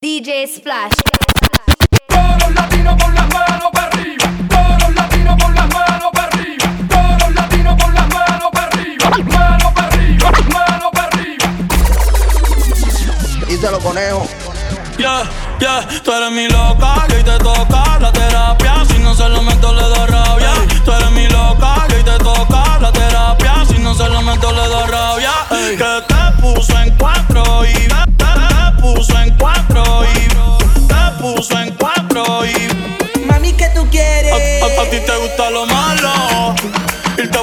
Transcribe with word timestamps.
DJ 0.00 0.46
Splash. 0.46 0.92
Todos 2.06 2.38
los 2.40 2.54
latinos 2.54 3.02
con 3.02 3.12
las 3.16 3.28
manos 3.34 3.70
para 3.72 3.88
arriba. 3.88 4.26
Todos 4.48 4.82
los 4.82 4.94
latinos 4.94 5.42
con 5.42 5.54
las 5.56 5.74
manos 5.74 6.10
para 6.12 6.28
arriba. 6.28 6.66
Todos 6.88 7.18
los 7.20 7.34
latinos 7.34 7.82
con 7.82 7.94
las 7.94 8.08
manos 8.08 8.50
para 8.52 8.66
arriba. 8.68 9.10
Mano 9.10 9.74
para 9.74 9.88
arriba, 9.88 10.30
mano 10.52 10.90
para 10.92 11.08
arriba. 11.08 11.46
Díselo, 13.48 13.80
conejo. 13.80 14.28
Yeah, 14.98 15.28
yeah, 15.58 15.88
tú 16.04 16.12
eres 16.12 16.30
mi 16.30 16.48
loca, 16.48 17.04
que 17.08 17.16
hoy 17.16 17.24
te 17.24 17.38
toca 17.38 17.98
la 17.98 18.12
terapia. 18.12 18.84
Si 18.84 19.00
no 19.00 19.16
se 19.16 19.28
lo 19.28 19.42
meto, 19.42 19.74
le 19.74 19.82
da 19.82 20.06
rabia. 20.06 20.52
Tú 20.84 20.92
eres 20.92 21.10
mi 21.10 21.26
loca, 21.26 21.86
que 21.88 21.96
hoy 21.96 22.04
te 22.04 22.18
toca 22.18 22.78
la 22.78 22.92
terapia. 22.92 23.64
Si 23.68 23.78
no 23.80 23.92
se 23.94 24.08
lo 24.08 24.22
meto, 24.22 24.52
le 24.52 24.68
da 24.68 24.86
rabia. 24.86 25.32
Que 25.76 26.08
gusta 35.18 35.50
lo 35.50 35.66
malo. 35.66 36.54
Irte 37.16 37.38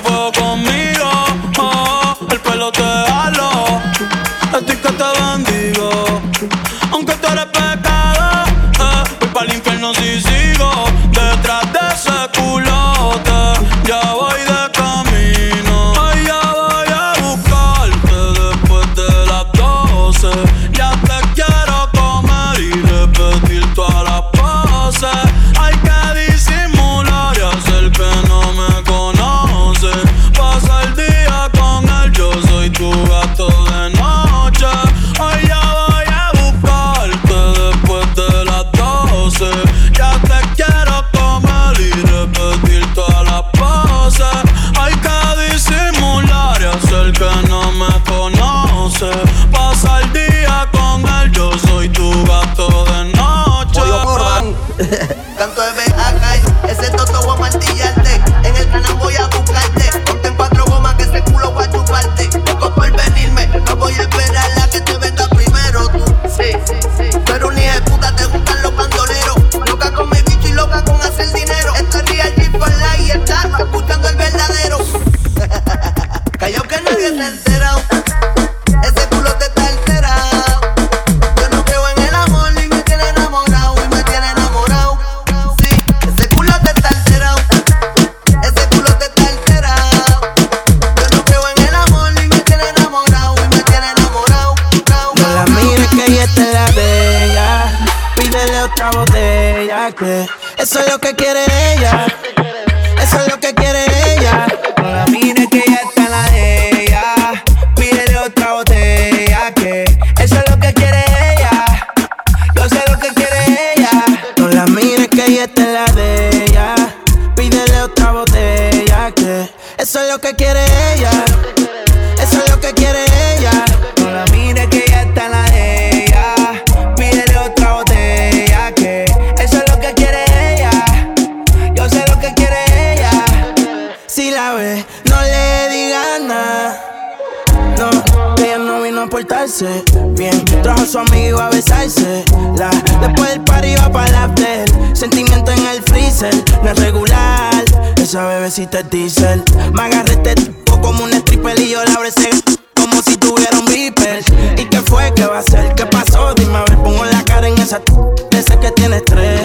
es 148.45 148.89
diesel. 148.91 149.43
Me 149.73 149.81
agarré 149.81 150.13
este 150.13 150.35
tipo 150.35 150.79
como 150.79 151.03
un 151.03 151.11
stripper 151.13 151.59
y 151.59 151.71
yo 151.71 151.83
la 151.83 151.93
abracé 151.93 152.29
como 152.75 153.01
si 153.01 153.17
tuviera 153.17 153.57
un 153.57 153.65
beeper. 153.65 154.23
¿Y 154.57 154.65
qué 154.65 154.81
fue? 154.81 155.11
¿Qué 155.15 155.25
va 155.25 155.39
a 155.39 155.41
ser? 155.41 155.73
¿Qué 155.73 155.85
pasó? 155.87 156.31
Dime 156.35 156.57
a 156.57 156.63
ver, 156.65 156.77
pongo 156.77 157.03
la 157.05 157.23
cara 157.23 157.47
en 157.47 157.57
esa 157.57 157.79
t- 157.79 157.91
ese 158.37 158.59
que 158.59 158.69
tiene 158.71 158.97
estrés. 158.97 159.41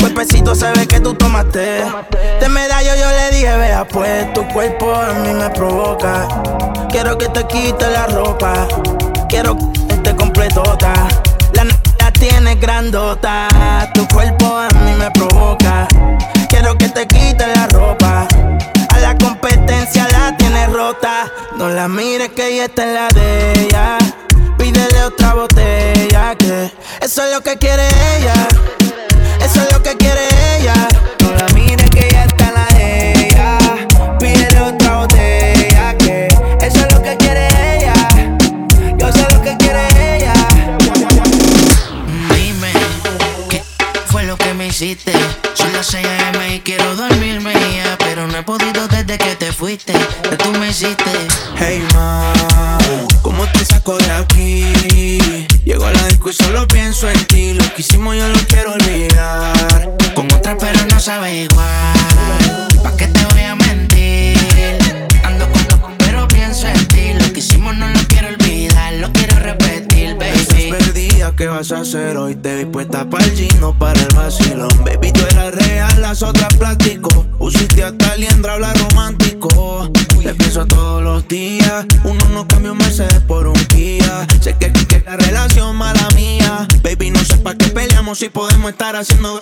Cuerpecito 0.00 0.54
se 0.54 0.70
ve 0.72 0.86
que 0.86 0.98
tú 0.98 1.12
tomaste. 1.14 1.82
De 2.40 2.48
medallo 2.48 2.92
yo 2.98 3.10
le 3.10 3.30
dije, 3.36 3.54
vea 3.54 3.86
pues, 3.86 4.32
tu 4.32 4.46
cuerpo 4.48 4.94
a 4.94 5.12
mí 5.12 5.34
me 5.34 5.50
provoca. 5.50 6.26
Quiero 6.88 7.18
que 7.18 7.28
te 7.28 7.46
quite 7.48 7.90
la 7.90 8.06
ropa. 8.06 8.66
Quiero 9.28 9.58
que 9.58 9.94
esté 9.94 10.16
completota. 10.16 10.94
La 11.52 11.64
la 11.64 12.12
tienes 12.12 12.58
grandota. 12.58 13.48
Tu 13.92 14.08
cuerpo 14.08 14.56
a 14.56 14.68
mí 14.84 14.92
me 14.98 15.10
provoca. 15.10 15.86
Quiero 16.48 16.76
que 16.78 16.88
te 16.88 17.06
quite 17.06 17.47
Mires 21.88 22.28
que 22.36 22.48
ella 22.48 22.66
está 22.66 22.84
en 22.84 22.94
la 22.94 23.08
de 23.08 23.52
ella. 23.62 23.96
Pídele 24.58 25.04
otra 25.04 25.32
botella 25.32 26.34
que 26.36 26.70
eso 27.00 27.24
es 27.24 27.32
lo 27.32 27.40
que 27.40 27.56
quiere 27.56 27.88
ella. 28.18 28.34
Eso 29.42 29.62
es 29.62 29.72
lo 29.72 29.82
que 29.82 29.96
quiere 29.96 30.20
ella. 30.58 30.74
No 31.20 31.32
la 31.32 31.46
mires 31.54 31.88
que 31.88 32.06
ella 32.08 32.24
está 32.24 32.48
en 32.48 32.54
la 32.54 32.66
de 32.76 33.28
ella. 33.28 33.58
Pídele 34.20 34.60
otra 34.60 34.96
botella 34.98 35.96
que 35.96 36.28
eso 36.60 36.78
es 36.78 36.94
lo 36.94 37.02
que 37.02 37.16
quiere 37.16 37.48
ella. 37.78 37.94
Yo 38.98 39.10
sé 39.10 39.26
lo 39.32 39.40
que 39.40 39.56
quiere 39.56 40.16
ella. 40.16 40.34
Dime, 42.34 42.70
¿qué 43.48 43.62
fue 44.08 44.24
lo 44.24 44.36
que 44.36 44.52
me 44.52 44.66
hiciste? 44.66 45.12
Son 45.54 45.72
las 45.72 45.86
6 45.86 46.06
a.m. 46.06 46.54
y 46.54 46.60
quiero 46.60 46.94
dormirme 46.96 47.54
ya, 47.54 47.96
pero 47.98 48.26
no 48.26 48.36
he 48.36 48.42
podido 48.42 48.86
desde 48.88 49.16
que 49.16 49.36
te 49.36 49.52
fuiste. 49.52 49.94
Que 50.28 50.36
tú 50.36 50.50
me 50.52 50.68
hiciste. 50.68 51.17
Sabe 61.08 61.44
igual. 61.44 62.68
¿Pa' 62.82 62.94
qué 62.98 63.06
te 63.06 63.24
voy 63.32 63.42
a 63.42 63.54
mentir? 63.54 64.36
Ando 65.24 65.46
con 65.50 65.96
pero 65.96 66.28
pienso 66.28 66.68
en 66.68 66.86
ti. 66.88 67.14
Lo 67.18 67.32
que 67.32 67.40
hicimos 67.40 67.74
no 67.78 67.88
lo 67.88 68.00
quiero 68.08 68.28
olvidar, 68.28 68.92
lo 68.92 69.10
quiero 69.12 69.36
repetir, 69.38 70.16
baby. 70.18 70.70
perdida, 70.70 71.32
¿qué 71.34 71.46
vas 71.46 71.72
a 71.72 71.80
hacer 71.80 72.18
hoy? 72.18 72.34
Te 72.34 72.56
vi 72.56 72.66
puesta 72.66 73.08
para 73.08 73.24
el 73.24 73.32
gino, 73.32 73.74
para 73.78 73.98
el 73.98 74.14
vacilón. 74.14 74.84
Baby, 74.84 75.12
tú 75.12 75.24
eras 75.30 75.54
real, 75.54 76.02
las 76.02 76.22
otras 76.22 76.54
plástico. 76.56 77.24
Pusiste 77.38 77.84
hasta 77.84 78.14
liendra, 78.16 78.52
habla 78.52 78.74
romántico. 78.74 79.90
Te 80.28 80.34
pienso 80.34 80.66
todos 80.66 81.02
los 81.02 81.26
días. 81.26 81.86
Uno 82.04 82.22
no 82.34 82.46
cambia 82.46 82.72
un 82.72 82.76
Mercedes 82.76 83.18
por 83.26 83.46
un 83.46 83.54
Kia. 83.54 84.26
Sé 84.42 84.54
que, 84.58 84.70
que, 84.70 84.86
que 84.86 85.00
la 85.00 85.16
relación 85.16 85.74
mala 85.74 86.06
mía. 86.14 86.68
Baby, 86.82 87.12
no 87.12 87.20
sé 87.20 87.38
para 87.38 87.56
qué 87.56 87.68
peleamos 87.68 88.18
si 88.18 88.28
podemos 88.28 88.72
estar 88.72 88.94
haciendo. 88.94 89.40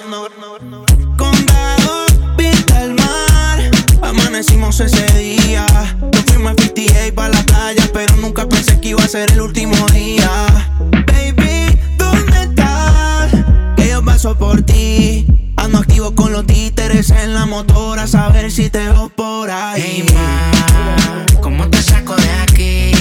Condado, 1.17 2.07
vista 2.39 2.85
el 2.85 2.95
mar. 2.95 3.69
Amanecimos 4.01 4.79
ese 4.79 5.05
día. 5.19 5.67
Nos 6.01 6.23
fuimos 6.27 6.53
a 6.53 6.63
58 6.63 7.15
para 7.17 7.35
la 7.35 7.43
playa, 7.43 7.91
pero 7.93 8.15
nunca 8.19 8.49
pensé 8.49 8.79
que 8.81 8.91
iba 8.91 9.03
a 9.03 9.09
ser 9.09 9.33
el 9.33 9.41
último 9.41 9.75
día. 9.89 10.31
Baby, 11.05 11.81
¿dónde 11.99 12.43
estás? 12.43 13.33
paso 14.05 14.39
por 14.39 14.63
ti. 14.63 15.27
Ando 15.67 15.79
activo 15.79 16.15
con 16.15 16.33
los 16.33 16.47
títeres 16.47 17.11
en 17.11 17.35
la 17.35 17.45
motora, 17.45 18.05
a 18.05 18.07
saber 18.07 18.53
si 18.53 18.71
te 18.71 18.79
veo 18.79 19.09
por 19.09 19.51
ahí. 19.51 19.83
Hey, 19.85 20.07
ma, 20.15 21.27
¿cómo 21.41 21.69
te 21.69 21.83
saco 21.83 22.15
de 22.15 22.31
aquí? 22.43 22.93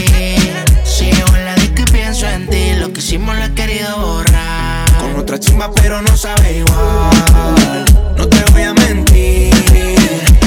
Si 0.84 1.12
yo 1.12 1.28
en 1.36 1.46
la 1.46 1.54
disco 1.58 1.84
y 1.84 1.92
pienso 1.92 2.28
en 2.28 2.50
ti, 2.50 2.74
lo 2.80 2.92
que 2.92 3.02
hicimos 3.02 3.36
lo 3.38 3.44
he 3.44 3.54
querido 3.54 3.96
borrar. 4.00 4.92
Con 5.00 5.16
otra 5.16 5.40
chimba, 5.40 5.70
pero 5.76 6.02
no 6.02 6.18
sabe 6.18 6.58
igual. 6.58 7.86
No 8.18 8.28
te 8.28 8.44
voy 8.52 8.64
a 8.64 8.74
mentir. 8.74 9.54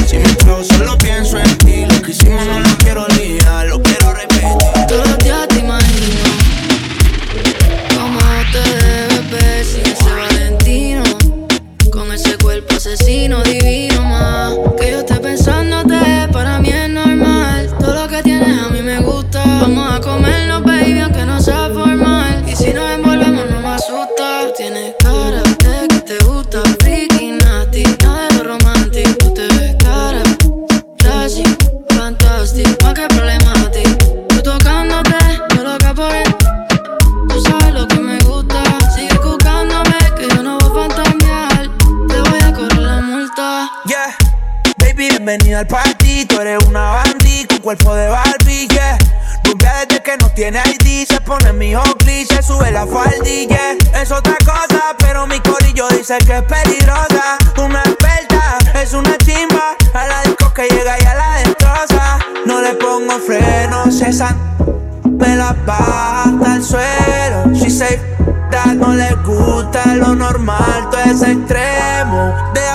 Si 0.08 0.18
me 0.18 0.64
solo 0.64 0.98
normal, 71.14 72.52
todo 72.54 72.67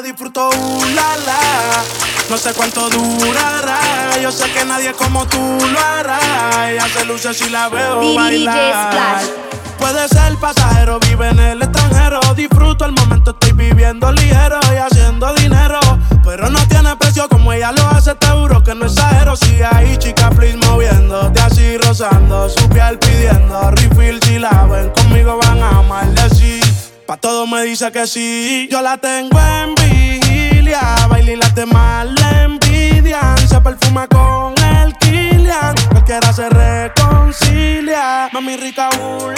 la 0.00 0.06
disfruto. 0.06 0.48
Uh, 0.50 0.84
la, 0.94 1.16
la. 1.26 1.82
No 2.28 2.36
sé 2.36 2.52
cuánto 2.54 2.88
durará. 2.90 4.18
Yo 4.20 4.30
sé 4.30 4.50
que 4.52 4.64
nadie 4.64 4.92
como 4.92 5.26
tú 5.26 5.38
lo 5.38 5.80
hará. 5.80 6.70
Ella 6.70 6.86
se 6.88 7.04
luce 7.04 7.34
si 7.34 7.48
la 7.48 7.68
veo 7.68 8.00
DJ 8.00 8.16
bailar. 8.16 8.92
Splash. 8.92 9.50
Puede 9.78 10.08
ser 10.08 10.36
pasajero, 10.36 11.00
vive 11.00 11.28
en 11.28 11.38
el 11.38 11.62
extranjero. 11.62 12.20
Disfruto 12.36 12.84
el 12.84 12.92
momento, 12.92 13.30
estoy 13.32 13.52
viviendo 13.52 14.12
ligero 14.12 14.60
y 14.72 14.76
haciendo 14.76 15.32
dinero. 15.34 15.80
Pero 16.24 16.50
no 16.50 16.60
tiene 16.68 16.94
precio 16.96 17.28
como 17.28 17.52
ella 17.52 17.72
lo 17.72 17.86
hace, 17.88 18.14
te 18.14 18.26
juro 18.28 18.62
que 18.62 18.74
no 18.74 18.86
exagero. 18.86 19.36
Sigue 19.36 19.64
ahí, 19.64 19.96
chica, 19.96 20.30
please, 20.30 20.56
moviéndote 20.68 21.40
así, 21.40 21.78
rozando 21.78 22.48
su 22.48 22.68
piel 22.68 22.98
pidiendo 22.98 23.70
refill. 23.72 24.20
Si 24.22 24.38
la 24.38 24.66
ven 24.66 24.90
conmigo, 24.90 25.38
van 25.42 25.62
a 25.62 25.78
amarle 25.78 26.30
sí. 26.30 26.69
Pa' 27.10 27.16
todo 27.16 27.44
me 27.44 27.64
dice 27.64 27.90
que 27.90 28.06
sí. 28.06 28.68
Yo 28.70 28.80
la 28.82 28.96
tengo 28.96 29.36
en 29.36 29.74
vigilia. 29.74 30.94
Baila 31.08 31.32
y 31.32 31.34
las 31.34 31.52
demás 31.56 32.06
le 32.06 32.42
envidian. 32.44 33.36
Se 33.48 33.60
perfuma 33.60 34.06
con 34.06 34.54
el 34.62 34.96
Kilian. 34.98 35.74
Cualquiera 35.90 36.32
se 36.32 36.48
reconcilia. 36.48 38.28
Mami 38.32 38.56
rica, 38.56 38.90
uh. 39.00 39.28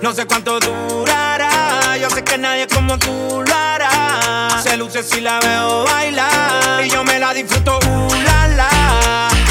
No 0.00 0.14
sé 0.14 0.24
cuánto 0.24 0.58
durará. 0.60 1.98
Yo 2.00 2.08
sé 2.08 2.24
que 2.24 2.38
nadie 2.38 2.66
como 2.68 2.96
tú 2.96 3.44
lo 3.46 3.54
hará. 3.54 4.62
Se 4.62 4.78
luce 4.78 5.02
si 5.02 5.20
la 5.20 5.40
veo 5.40 5.84
bailar. 5.84 6.82
Y 6.82 6.88
yo 6.88 7.04
me 7.04 7.18
la 7.18 7.34
disfruto, 7.34 7.78
uh. 7.86 8.08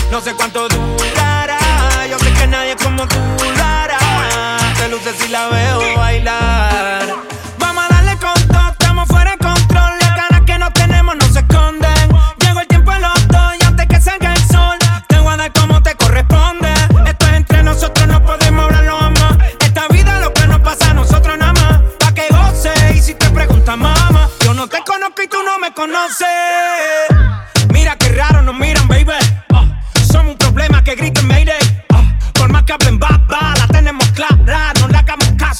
No 0.09 0.21
sé 0.21 0.33
cuánto 0.33 0.67
durará. 0.67 1.59
Yo 2.09 2.17
sé 2.17 2.33
que 2.33 2.47
nadie 2.47 2.75
como 2.77 3.07
tú 3.07 3.19
lo 3.55 3.63
hará. 3.63 4.68
Se 4.79 4.87
luce 4.87 5.13
si 5.17 5.27
la 5.27 5.49
veo 5.49 5.97
bailar. 5.97 7.05
Vamos 7.57 7.83
a 7.83 7.93
darle 7.93 8.17
con 8.17 8.33
todo, 8.47 8.71
estamos 8.71 9.09
fuera 9.09 9.31
de 9.31 9.37
control. 9.37 9.91
Las 9.99 10.15
ganas 10.15 10.41
que 10.45 10.57
no 10.57 10.71
tenemos 10.71 11.17
no 11.17 11.25
se 11.33 11.39
esconden. 11.39 12.09
Llegó 12.39 12.61
el 12.61 12.67
tiempo 12.67 12.91
de 12.93 12.99
los 13.01 13.27
dos 13.27 13.55
y 13.59 13.65
antes 13.65 13.87
que 13.87 13.99
salga 13.99 14.31
el 14.31 14.41
sol, 14.47 14.77
te 15.09 15.19
voy 15.19 15.33
a 15.33 15.35
dar 15.37 15.51
como 15.51 15.83
te 15.83 15.93
corresponde. 15.95 16.73
Esto 17.05 17.25
es 17.25 17.33
entre 17.33 17.61
nosotros, 17.61 18.07
no 18.07 18.23
podemos 18.23 18.63
hablarlo 18.63 19.01
más. 19.19 19.37
Esta 19.59 19.85
vida 19.89 20.17
lo 20.21 20.33
que 20.33 20.47
nos 20.47 20.61
pasa 20.61 20.91
a 20.91 20.93
nosotros 20.93 21.37
nada 21.37 21.51
más. 21.53 21.81
Pa' 21.99 22.13
que 22.13 22.27
goce 22.29 22.71
y 22.95 23.01
si 23.01 23.15
te 23.15 23.29
preguntas, 23.31 23.77
mamá, 23.77 24.29
yo 24.45 24.53
no 24.53 24.67
te 24.67 24.81
conozco 24.85 25.21
y 25.21 25.27
tú 25.27 25.43
no 25.43 25.59
me 25.59 25.73
conoces. 25.73 26.25
Mira 27.73 27.97
qué 27.97 28.07
raro 28.13 28.41
nos 28.43 28.55
miran, 28.55 28.87
baby. 28.87 29.18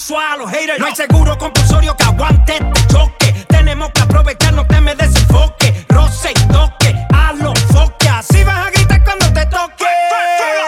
Hagamos 0.09 0.17
caso 0.17 0.19
a 0.19 0.37
los 0.37 0.51
haters. 0.51 0.79
No 0.79 0.85
hay 0.85 0.95
seguro 0.95 1.37
compulsorio 1.37 1.95
que 1.95 2.03
aguante 2.03 2.53
este 2.53 2.87
choque. 2.87 3.45
Tenemos 3.47 3.91
que 3.91 4.01
aprovechar, 4.01 4.53
no 4.53 4.65
te 4.65 4.81
me 4.81 4.95
desenfoque. 4.95 5.85
Roce 5.89 6.31
y 6.31 6.47
toque, 6.47 6.95
a 7.13 7.33
los 7.33 7.59
foque. 7.71 8.09
Así 8.09 8.43
vas 8.43 8.67
a 8.67 8.71
gritar 8.71 9.03
cuando 9.03 9.31
te 9.33 9.45
toque. 9.45 9.85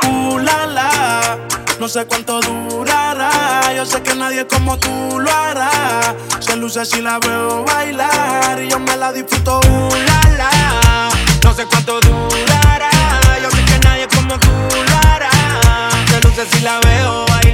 Uh, 0.07 0.39
la, 0.39 0.65
la. 0.67 1.37
No 1.79 1.87
sé 1.87 2.05
cuánto 2.05 2.39
durará. 2.41 3.73
Yo 3.75 3.85
sé 3.85 4.01
que 4.01 4.15
nadie 4.15 4.45
como 4.47 4.77
tú 4.77 5.19
lo 5.19 5.31
hará. 5.31 6.15
Se 6.39 6.55
luce 6.55 6.85
si 6.85 7.01
la 7.01 7.19
veo 7.19 7.63
bailar. 7.65 8.61
Y 8.61 8.69
yo 8.69 8.79
me 8.79 8.95
la 8.95 9.11
disfruto. 9.11 9.59
Uh, 9.59 9.95
la, 9.95 10.37
la. 10.37 11.09
No 11.43 11.53
sé 11.53 11.65
cuánto 11.65 11.99
durará. 12.01 12.89
Yo 13.41 13.49
sé 13.49 13.65
que 13.65 13.79
nadie 13.79 14.07
como 14.15 14.37
tú 14.37 14.49
lo 14.49 15.09
hará. 15.09 15.29
Se 16.09 16.21
luce 16.21 16.45
si 16.51 16.59
la 16.61 16.79
veo 16.79 17.25
bailar. 17.25 17.50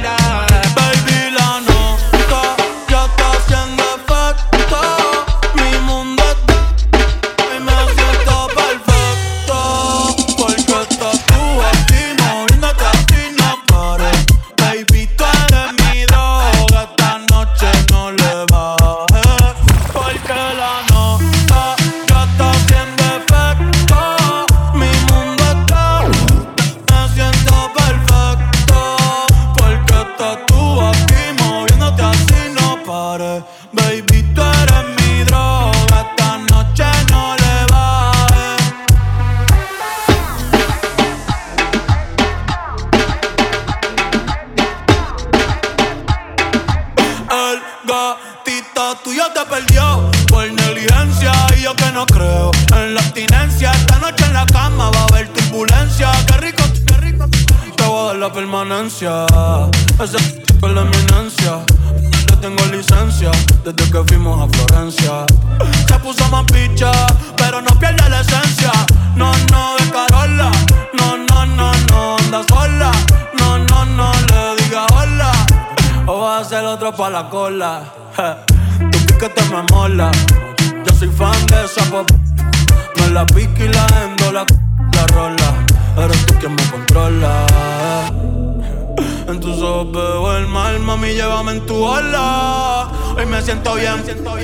Centoyan. 93.78 94.37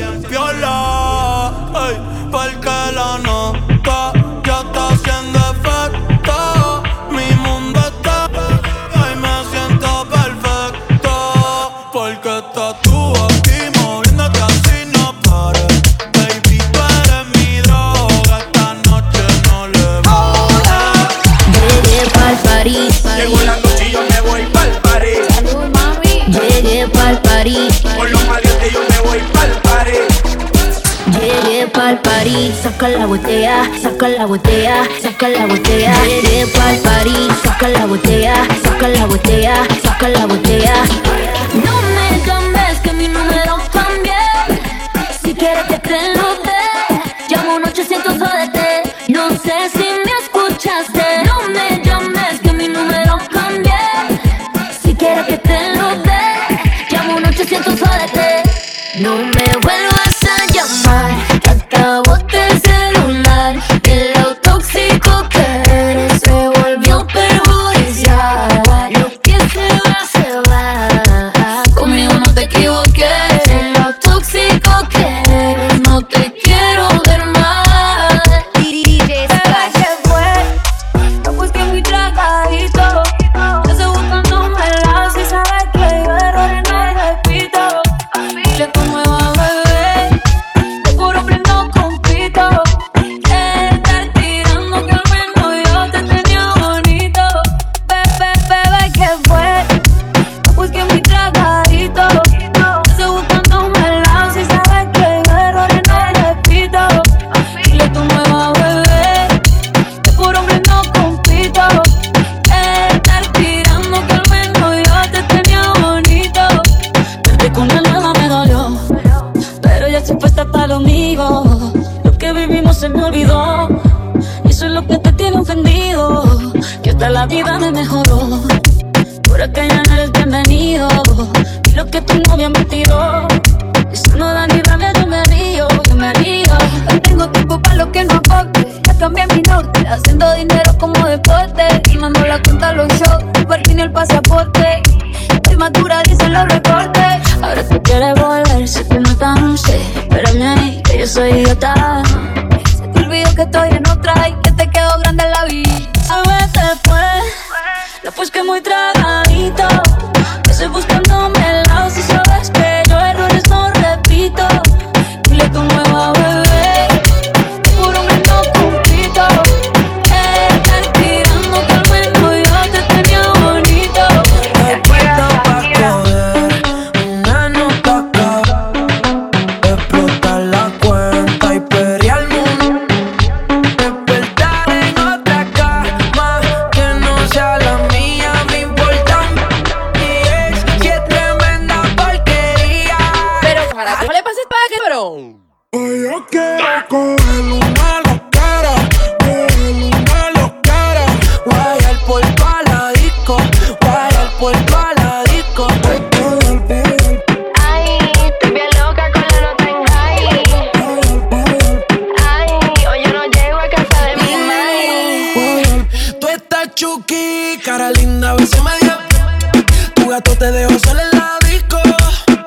botella, 33.18 33.70
saca 33.80 34.08
la 34.08 34.26
botella, 34.26 34.88
saca 35.00 35.28
la 35.30 35.46
botella. 35.46 35.94
Viene 36.04 36.48
pa'l 36.48 36.78
party, 36.82 37.28
saca 37.44 37.68
la 37.68 37.86
botella, 37.86 38.34
saca 38.64 38.88
la 38.88 39.06
botella, 39.06 39.56
saca 39.84 40.08
la 40.10 40.26
botella 40.26 40.43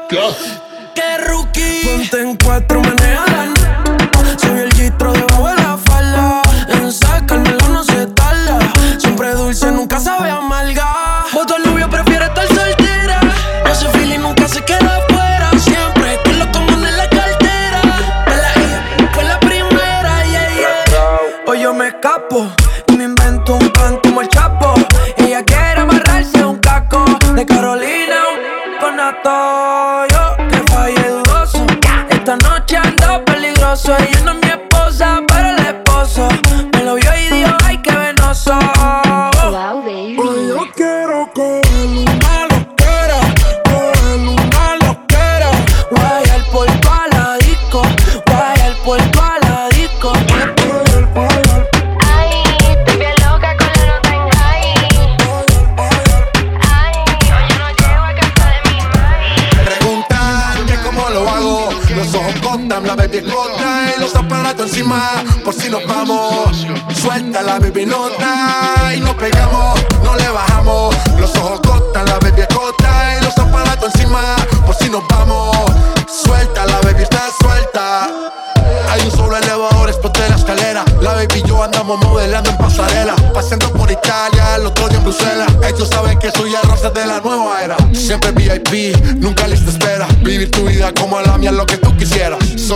¿Qué? 0.08 0.18
Ponte 1.84 2.20
en 2.20 2.36
cuatro, 2.36 2.80
maneja 2.80 3.45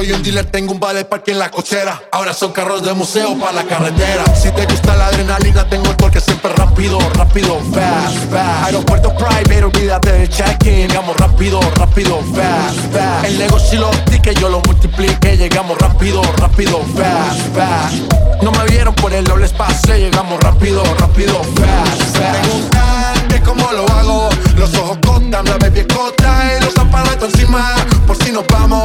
Soy 0.01 0.13
un 0.13 0.23
dealer, 0.23 0.47
tengo 0.47 0.73
un 0.73 0.81
vale 0.81 1.05
parque 1.05 1.33
en 1.33 1.39
la 1.39 1.51
cochera. 1.51 2.01
Ahora 2.11 2.33
son 2.33 2.53
carros 2.53 2.83
de 2.83 2.95
museo 2.95 3.39
para 3.39 3.53
la 3.53 3.65
carretera. 3.65 4.25
Si 4.35 4.51
te 4.51 4.65
gusta 4.65 4.97
la 4.97 5.09
adrenalina, 5.09 5.69
tengo 5.69 5.91
el 5.91 5.97
torque 5.99 6.23
siempre 6.23 6.51
rápido, 6.55 6.99
rápido, 7.17 7.61
fast, 7.71 8.17
fast. 8.31 8.65
Aeropuerto 8.65 9.15
private, 9.15 9.63
olvídate 9.63 10.13
del 10.13 10.29
check-in. 10.31 10.89
Llegamos 10.89 11.15
rápido, 11.19 11.61
rápido, 11.75 12.19
fast, 12.35 12.79
fast. 12.95 13.25
El 13.27 13.39
negocio 13.41 13.81
lo 13.81 13.91
que 14.23 14.35
yo 14.37 14.49
lo 14.49 14.63
multiplique. 14.63 15.37
Llegamos 15.37 15.77
rápido, 15.77 16.23
rápido, 16.39 16.81
fast, 16.97 17.55
fast. 17.55 18.43
No 18.43 18.53
me 18.53 18.65
vieron 18.71 18.95
por 18.95 19.13
el 19.13 19.25
doble 19.25 19.45
espacio. 19.45 19.99
Llegamos 19.99 20.41
rápido, 20.41 20.83
rápido, 20.99 21.35
fast, 21.57 22.17
fast. 22.17 22.41
Preguntan 22.41 23.21
cómo 23.45 23.73
lo 23.73 23.87
hago. 23.93 24.29
Los 24.57 24.75
ojos 24.75 24.99
cortan, 25.05 25.45
la 25.45 25.57
baby 25.59 25.85
corta 25.93 26.57
y 26.57 26.65
los 26.65 26.77
aparatos 26.79 27.35
encima. 27.35 27.75
Por 28.07 28.17
si 28.23 28.33
nos 28.33 28.47
vamos, 28.49 28.80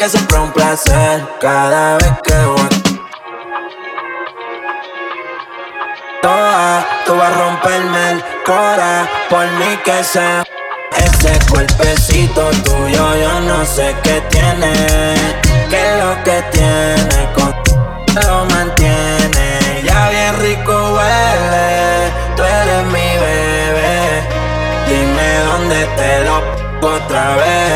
que 0.00 0.08
siempre 0.08 0.38
es 0.38 0.42
un 0.42 0.52
placer. 0.52 1.28
Cada 1.42 1.98
vez 1.98 2.12
que 2.24 2.34
voy. 2.46 2.68
Toda, 6.22 6.86
tú 7.04 7.16
vas 7.16 7.30
a 7.30 7.38
romperme 7.38 8.12
el 8.12 8.24
cora 8.46 9.06
por 9.28 9.46
mí 9.58 9.76
que 9.84 10.02
sea. 10.02 10.42
Ese 10.96 11.38
cuerpecito 11.50 12.48
tuyo, 12.64 13.14
yo 13.22 13.40
no 13.40 13.64
sé 13.66 13.94
qué 14.02 14.22
tiene. 14.30 14.72
¿Qué 15.68 15.76
es 15.76 16.02
lo 16.02 16.24
que 16.24 16.42
tiene? 16.50 17.32
Con 17.34 17.54
lo 18.24 18.44
mantiene. 18.46 19.82
Ya 19.84 20.08
bien 20.08 20.40
rico 20.40 20.94
huele. 20.94 22.10
Tú 22.36 22.42
eres 22.42 22.84
mi 22.86 23.08
bebé. 23.26 24.22
Dime 24.88 25.28
dónde 25.44 25.84
te 25.96 26.24
lo 26.24 26.36
otra 26.88 27.36
vez. 27.36 27.69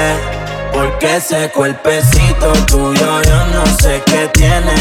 Porque 1.05 1.17
ese 1.19 1.51
cuerpecito 1.51 2.53
tuyo, 2.67 3.23
yo 3.25 3.47
no 3.53 3.67
sé 3.79 4.03
qué 4.07 4.27
tiene. 4.33 4.73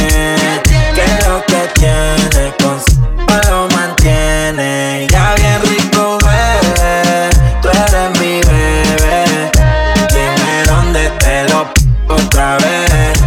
¿Qué 0.63 1.03
es 1.03 1.27
lo 1.27 1.43
que 1.45 1.69
tiene? 1.73 2.53
Con 2.59 2.79
lo 3.49 3.67
mantiene. 3.75 5.05
Ya 5.09 5.35
bien 5.35 5.61
rico 5.63 6.17
huele. 6.23 7.29
Tú 7.61 7.67
eres 7.67 8.19
mi 8.21 8.39
bebé. 8.39 9.51
Dime 10.13 10.63
dónde 10.65 11.09
te 11.19 11.43
lo 11.49 11.67
otra 12.07 12.57
vez. 12.59 13.19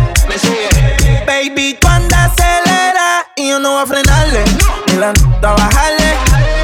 Baby, 1.26 1.76
tú 1.78 1.88
andas 1.88 2.30
acelera 2.30 3.26
y 3.36 3.50
yo 3.50 3.58
no 3.58 3.72
voy 3.72 3.82
a 3.82 3.86
frenarle. 3.86 4.42
Ni 4.86 4.94
la 4.94 5.12
nota 5.12 5.52
bajarle. 5.52 6.14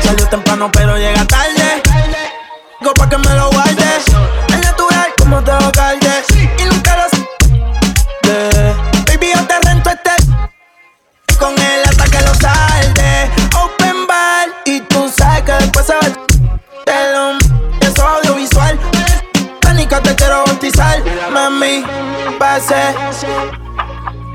Salió 0.02 0.26
temprano 0.28 0.70
pero 0.72 0.96
llega 0.96 1.26
tarde. 1.26 1.82
Go 2.80 2.94
pa' 2.94 3.06
que 3.06 3.18
me 3.18 3.34
lo 3.34 3.50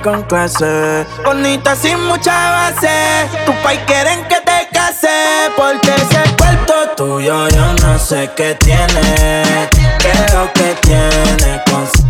con 0.02 0.24
clase. 0.24 1.06
Bonita 1.26 1.76
sin 1.76 2.00
mucha 2.08 2.52
base. 2.52 3.28
Tu 3.46 3.52
pai 3.62 3.78
quieren 3.86 4.24
que 4.30 4.36
te 4.36 4.70
case. 4.72 5.52
Porque 5.58 5.90
ese 5.90 6.36
cuerpo 6.38 6.74
tuyo 6.96 7.50
yo 7.50 7.74
no 7.84 8.00
sé 8.00 8.30
qué 8.36 8.56
tiene. 8.56 9.68
¿Qué 10.00 10.10
es 10.10 10.34
lo 10.34 10.52
que 10.54 10.74
tiene? 10.82 11.62
Con 11.70 12.07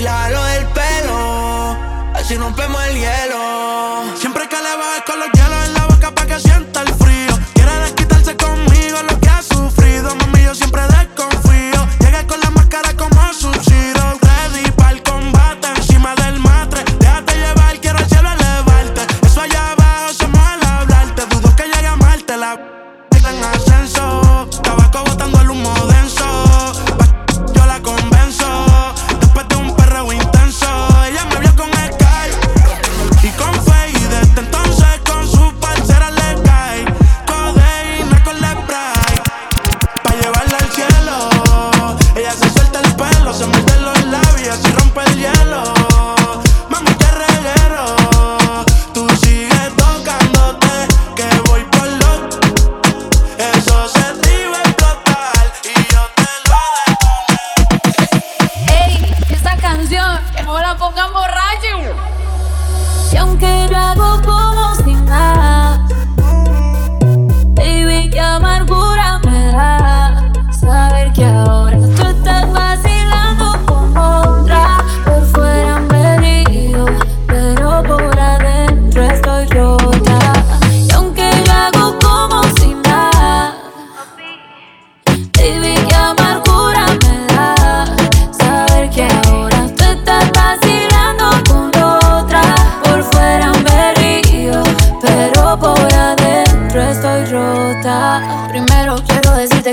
la 0.00 0.28
G 0.30 0.60
y 0.60 0.77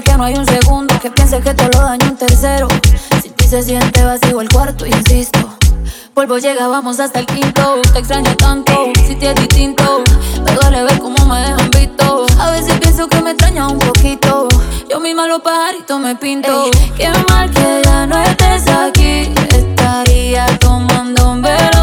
Que 0.04 0.18
no 0.18 0.26
hay 0.26 0.36
un 0.36 0.46
segundo 0.46 1.00
que 1.00 1.10
piense 1.10 1.40
que 1.40 1.54
te 1.54 1.64
lo 1.70 1.80
daño 1.80 2.08
un 2.10 2.18
tercero. 2.18 2.68
Si 3.24 3.30
ti 3.30 3.48
se 3.48 3.64
siente 3.64 4.04
vacío 4.04 4.42
el 4.42 4.50
cuarto, 4.50 4.86
insisto. 4.86 5.40
Vuelvo, 6.14 6.38
llegábamos 6.38 7.00
hasta 7.00 7.20
el 7.20 7.26
quinto. 7.26 7.82
Te 7.94 8.00
extraño 8.00 8.36
tanto, 8.36 8.92
si 9.08 9.16
te 9.16 9.30
es 9.30 9.36
distinto. 9.36 10.04
Me 10.44 10.52
duele 10.52 10.84
ver 10.84 11.00
cómo 11.00 11.26
me 11.26 11.40
dejan 11.40 11.70
visto. 11.70 12.26
A 12.38 12.52
veces 12.52 12.78
pienso 12.82 13.08
que 13.08 13.22
me 13.22 13.32
extraña 13.32 13.70
un 13.70 13.80
poquito. 13.80 14.50
Yo 14.90 15.00
misma 15.00 15.28
los 15.28 15.40
pajaritos 15.40 15.98
me 15.98 16.14
pinto. 16.18 16.66
Ey. 16.66 16.92
Qué 16.98 17.10
mal 17.30 17.50
que 17.50 17.82
ya 17.86 18.06
no 18.06 18.22
estés 18.22 18.68
aquí. 18.68 19.32
Estaría 19.50 20.46
tomando 20.60 21.32
un 21.32 21.42
verano. 21.42 21.75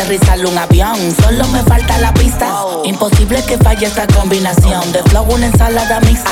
aterrizar 0.00 0.44
un 0.46 0.56
avión. 0.56 0.96
Solo 1.22 1.46
me 1.48 1.62
falta 1.62 1.98
la 1.98 2.12
pista. 2.14 2.64
Oh. 2.64 2.82
Imposible 2.84 3.42
que 3.44 3.58
falle 3.58 3.86
esta 3.86 4.06
combinación. 4.06 4.92
De 4.92 5.02
flow, 5.04 5.26
una 5.30 5.46
ensalada 5.46 6.00
mixta. 6.00 6.30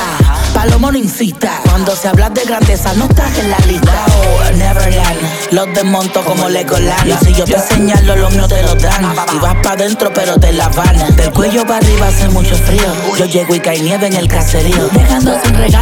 Palomo 0.53 0.91
no 0.91 0.97
incita. 0.97 1.61
Cuando 1.65 1.95
se 1.95 2.07
habla 2.07 2.29
de 2.29 2.43
grandeza, 2.45 2.93
no 2.95 3.05
estás 3.05 3.37
en 3.37 3.51
la 3.51 3.57
lista. 3.59 4.05
Oh, 4.07 4.51
Neverland. 4.55 5.19
Los 5.51 5.73
desmonto 5.73 6.23
como 6.23 6.49
Legoland. 6.49 7.07
Y 7.07 7.25
si 7.25 7.33
yo 7.33 7.45
te 7.45 7.59
señalo, 7.59 8.15
los 8.15 8.33
míos 8.33 8.47
te 8.47 8.61
lo 8.63 8.75
dan. 8.75 9.05
Ah, 9.05 9.25
y 9.33 9.37
vas 9.37 9.55
pa' 9.61 9.75
dentro, 9.75 10.11
pero 10.13 10.37
te 10.39 10.51
la 10.51 10.69
van. 10.69 11.15
Del 11.15 11.31
cuello 11.31 11.63
para 11.63 11.77
arriba 11.77 12.07
hace 12.07 12.27
mucho 12.29 12.55
frío. 12.55 12.91
Yo 13.17 13.25
llego 13.25 13.53
y 13.53 13.59
cae 13.59 13.79
nieve 13.79 14.07
en 14.07 14.15
el 14.15 14.27
caserío. 14.27 14.89
Dejando 14.91 15.39
sin 15.43 15.53
regalo 15.55 15.78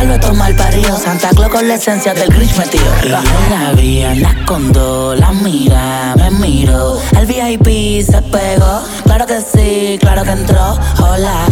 con 1.49 1.67
la 1.67 1.75
esencia 1.75 2.13
del 2.13 2.29
Grinch 2.29 2.55
metido. 2.57 2.85
La, 3.03 3.21
la 3.49 3.71
vi 3.73 4.01
en 4.01 4.21
la 4.21 4.29
escondo, 4.29 5.15
la 5.15 5.31
mira, 5.31 6.15
me 6.17 6.31
miro. 6.31 6.99
El 7.17 7.25
VIP 7.25 8.05
se 8.05 8.21
pegó, 8.23 8.81
claro 9.03 9.25
que 9.25 9.39
sí, 9.41 9.97
claro 9.99 10.23
que 10.23 10.31
entró. 10.31 10.77
Hola, 10.99 11.45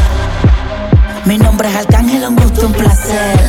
mi 1.26 1.38
nombre 1.38 1.70
es 1.70 1.76
Arcángel, 1.76 2.26
un 2.28 2.36
gusto, 2.36 2.68
un 2.68 2.74
placer. 2.74 3.40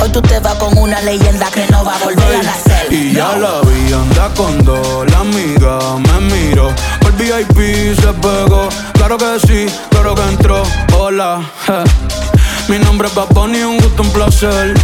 Hoy 0.00 0.10
tú 0.10 0.20
te 0.20 0.38
vas 0.40 0.54
con 0.54 0.76
una 0.76 1.00
leyenda 1.02 1.46
que 1.50 1.66
no 1.70 1.84
va 1.84 1.94
a 1.94 1.98
volver 2.04 2.36
a 2.36 2.42
nacer. 2.42 2.92
Y 2.92 3.12
ya 3.12 3.36
la 3.36 3.60
vi 3.62 3.92
anda 3.92 4.30
con 4.36 4.64
dos, 4.64 5.10
la 5.10 5.20
amiga 5.20 5.78
me 5.96 6.34
miró. 6.34 6.72
El 7.06 7.12
VIP 7.12 7.98
se 7.98 8.12
pegó, 8.14 8.68
claro 8.94 9.16
que 9.16 9.38
sí, 9.46 9.66
claro 9.90 10.14
que 10.14 10.22
entró. 10.22 10.62
Hola, 10.98 11.40
mi 12.68 12.78
nombre 12.78 13.08
es 13.08 13.14
Paponi, 13.14 13.62
un 13.62 13.78
gusto, 13.78 14.02
un 14.02 14.10
placer. 14.10 14.74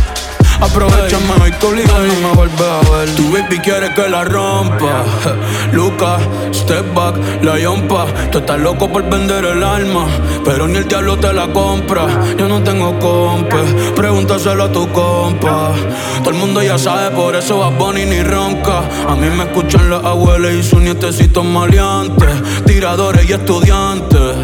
Aprovechame 0.65 1.31
hoy 1.43 1.53
que 1.53 1.67
obligado 1.67 2.07
no 2.07 2.29
me 2.29 2.35
vuelve 2.35 2.65
a 2.65 2.91
ver. 2.91 3.15
Tu 3.15 3.31
baby 3.31 3.59
quiere 3.59 3.93
que 3.93 4.09
la 4.09 4.25
rompa. 4.25 5.05
Lucas, 5.73 6.23
step 6.53 6.95
back, 6.95 7.17
la 7.43 7.59
yompa. 7.59 8.07
Tú 8.33 8.39
estás 8.39 8.59
loco 8.59 8.91
por 8.91 9.03
vender 9.09 9.45
el 9.45 9.63
alma, 9.63 10.07
pero 10.43 10.67
ni 10.67 10.79
el 10.79 10.89
diablo 10.89 11.19
te 11.19 11.35
la 11.35 11.49
compra. 11.49 12.07
Yo 12.39 12.49
no 12.49 12.63
tengo 12.63 12.99
compa, 12.99 13.59
pregúntaselo 13.95 14.65
a 14.65 14.73
tu 14.73 14.91
compa. 14.91 15.73
Todo 16.21 16.31
el 16.31 16.37
mundo 16.37 16.63
ya 16.63 16.79
sabe, 16.79 17.15
por 17.15 17.37
eso 17.37 17.59
va 17.59 17.69
Bunny 17.69 18.07
ni 18.07 18.23
ronca. 18.23 18.85
A 19.07 19.15
mí 19.15 19.29
me 19.29 19.45
escuchan 19.45 19.91
las 19.91 20.03
abuelas 20.03 20.55
y 20.55 20.63
sus 20.63 20.81
nietecitos 20.81 21.45
maleantes, 21.45 22.65
tiradores 22.65 23.29
y 23.29 23.35
estudiantes. 23.35 24.35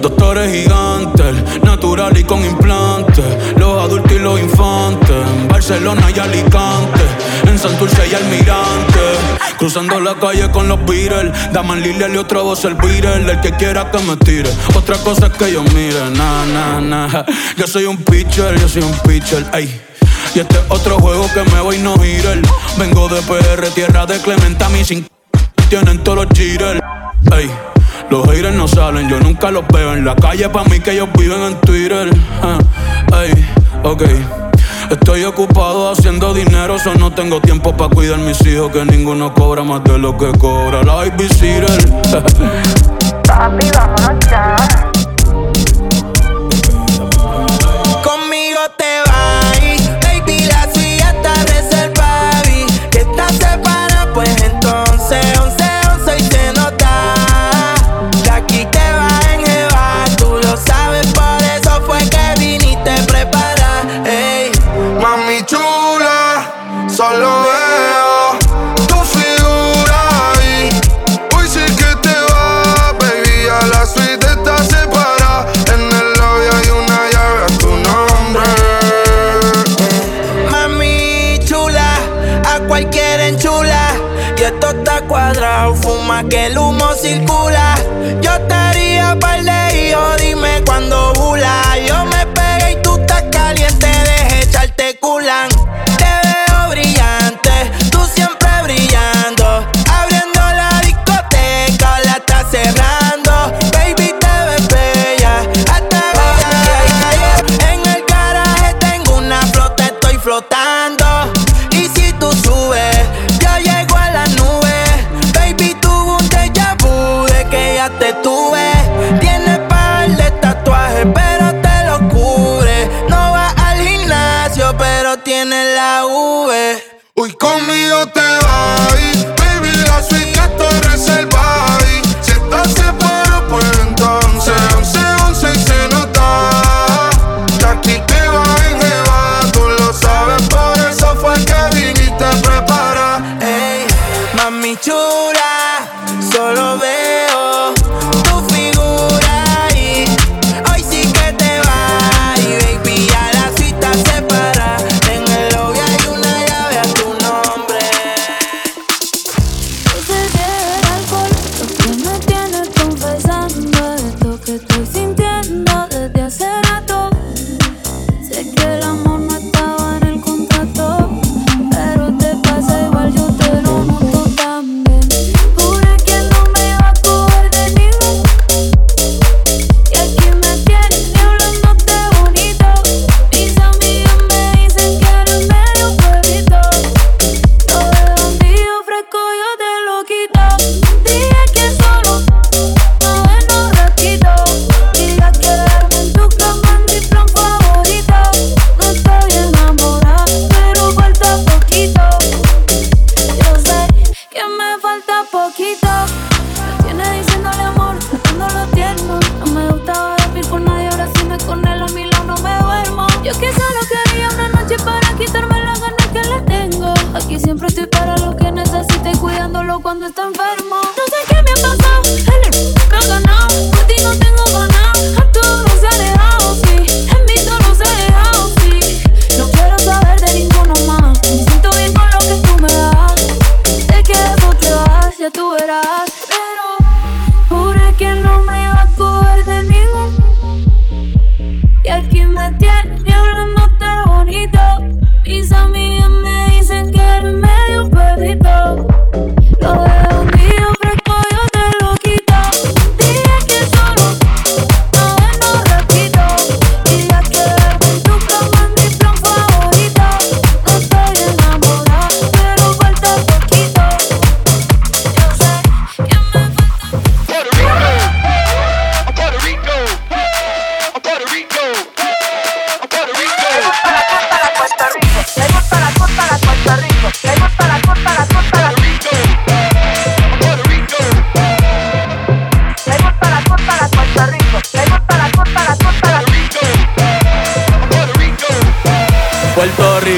Doctores 0.00 0.52
gigantes, 0.52 1.62
natural 1.62 2.16
y 2.16 2.24
con 2.24 2.44
implantes. 2.44 3.24
Los 3.56 3.82
adultos 3.82 4.12
y 4.12 4.18
los 4.18 4.38
infantes. 4.38 5.16
Barcelona 5.54 6.10
y 6.10 6.18
Alicante. 6.18 7.00
En 7.46 7.56
Santurce 7.56 8.08
y 8.10 8.14
Almirante. 8.14 8.98
Cruzando 9.56 10.00
la 10.00 10.16
calle 10.16 10.50
con 10.50 10.66
los 10.66 10.84
Beatles. 10.84 11.32
Daman 11.52 11.80
Lilia 11.80 12.08
y 12.12 12.16
otra 12.16 12.40
voz 12.40 12.64
el 12.64 12.74
Beatle. 12.74 13.30
El 13.30 13.40
que 13.40 13.52
quiera 13.52 13.88
que 13.88 13.98
me 14.00 14.16
tire. 14.16 14.50
Otra 14.74 14.96
cosa 14.96 15.26
es 15.26 15.32
que 15.34 15.52
yo 15.52 15.62
mire. 15.62 16.10
Nah, 16.10 16.44
nah, 16.46 16.80
nah. 16.80 17.24
Yo 17.56 17.68
soy 17.68 17.84
un 17.84 17.98
pitcher, 17.98 18.58
yo 18.58 18.68
soy 18.68 18.82
un 18.82 18.98
pitcher. 19.06 19.46
Ey. 19.52 19.80
Y 20.34 20.40
este 20.40 20.56
es 20.56 20.64
otro 20.70 20.98
juego 20.98 21.30
que 21.32 21.48
me 21.52 21.60
voy 21.60 21.78
no 21.78 21.94
girar. 21.98 22.38
Vengo 22.76 23.08
de 23.08 23.22
PR, 23.22 23.64
tierra 23.76 24.06
de 24.06 24.18
Clementa, 24.18 24.68
mis 24.70 24.88
sin 24.88 25.06
tienen 25.68 26.02
todos 26.02 26.24
los 26.24 26.28
jitters. 26.36 26.80
Ey. 27.32 27.48
Los 28.10 28.26
haters 28.26 28.56
no 28.56 28.66
salen, 28.66 29.08
yo 29.08 29.20
nunca 29.20 29.52
los 29.52 29.64
veo 29.68 29.94
en 29.94 30.04
la 30.04 30.16
calle. 30.16 30.48
Pa' 30.48 30.64
mí 30.64 30.80
que 30.80 30.90
ellos 30.90 31.08
viven 31.16 31.40
en 31.42 31.60
Twitter. 31.60 32.10
Ah, 32.42 32.58
ey, 33.22 33.46
ok. 33.84 34.02
Estoy 34.94 35.24
ocupado 35.24 35.90
haciendo 35.90 36.32
dinero, 36.32 36.78
so 36.78 36.94
no 36.94 37.12
tengo 37.12 37.40
tiempo 37.40 37.76
para 37.76 37.90
cuidar 37.90 38.18
mis 38.20 38.40
hijos. 38.46 38.70
Que 38.70 38.84
ninguno 38.84 39.34
cobra 39.34 39.64
más 39.64 39.82
de 39.82 39.98
lo 39.98 40.16
que 40.16 40.30
cobra 40.38 40.84
la 40.84 40.94
babysitter. 40.94 41.66
Papi, 43.26 43.70
vámonos 43.72 44.24
ya. 44.30 44.93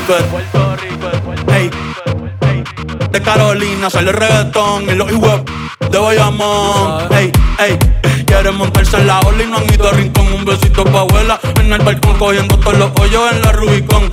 Rico. 0.06 0.14
Hey. 1.48 1.68
De 3.10 3.22
Carolina 3.22 3.90
sale 3.90 4.10
el 4.10 4.16
reggaetón 4.16 4.84
y 4.88 4.94
los 4.94 5.10
web 5.12 5.44
de 5.90 5.98
Bayamón. 5.98 7.08
Hey, 7.10 7.32
hey. 7.58 7.78
Quieren 8.24 8.56
montarse 8.56 8.98
en 8.98 9.08
la 9.08 9.18
ola 9.20 9.42
y 9.42 9.46
no 9.46 9.56
han 9.56 9.74
ido 9.74 9.88
a 9.88 9.92
rincón. 9.92 10.32
Un 10.32 10.44
besito 10.44 10.84
pa' 10.84 11.00
abuela 11.00 11.40
en 11.58 11.72
el 11.72 11.82
balcón 11.82 12.16
cogiendo 12.18 12.56
todos 12.58 12.78
los 12.78 12.90
hoyos 13.00 13.32
en 13.32 13.42
la 13.42 13.52
Rubicon. 13.52 14.12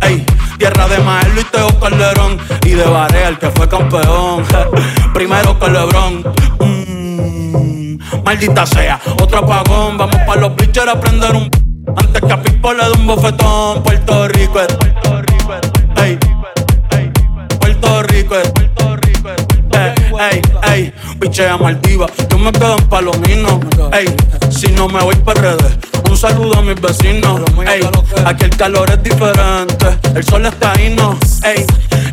Ey, 0.00 0.24
tierra 0.58 0.88
de 0.88 0.98
Maelo 1.00 1.40
y 1.40 1.44
Teo 1.44 1.78
Calderón. 1.78 2.38
Y 2.64 2.70
de 2.70 2.84
Barea, 2.84 3.28
el 3.28 3.38
que 3.38 3.50
fue 3.50 3.68
campeón. 3.68 4.44
Primero 5.12 5.58
que 5.58 5.68
Lebron. 5.68 6.24
Mm, 6.60 8.22
maldita 8.24 8.64
sea, 8.64 9.00
otro 9.20 9.38
apagón. 9.38 9.98
Vamos 9.98 10.16
pa' 10.26 10.36
los 10.36 10.56
bichos 10.56 10.88
a 10.88 10.98
prender 10.98 11.34
un. 11.34 11.65
Antes 11.94 12.22
que 12.22 12.32
a 12.32 12.42
Pipo 12.42 12.72
le 12.72 12.90
un 12.90 13.06
bofetón. 13.06 13.82
Puerto 13.82 14.28
Rico 14.28 14.60
es. 14.60 14.68
Ey, 16.02 16.18
Puerto 17.60 18.02
Rico 18.02 18.36
es. 18.36 18.52
Ey, 20.18 20.40
ey, 20.72 20.92
pichea 21.20 21.58
Maldiva, 21.58 22.06
yo 22.30 22.38
me 22.38 22.50
quedo 22.50 22.78
en 22.78 22.88
Palomino. 22.88 23.60
Ey, 23.92 24.06
si 24.50 24.68
no 24.68 24.88
me 24.88 25.02
voy 25.02 25.14
para 25.16 25.42
redes, 25.42 25.76
un 26.10 26.16
saludo 26.16 26.58
a 26.58 26.62
mis 26.62 26.80
vecinos. 26.80 27.40
Ey, 27.66 27.80
aquí 28.24 28.44
el 28.44 28.56
calor 28.56 28.90
es 28.90 29.02
diferente, 29.02 29.98
el 30.14 30.24
sol 30.24 30.46
está 30.46 30.72
ahí, 30.72 30.94
no. 30.94 31.18
Ey, 31.44 31.64